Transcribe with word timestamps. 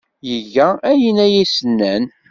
Iga 0.35 0.67
ayen 0.89 1.17
ay 1.25 1.35
as-nnan. 1.43 2.03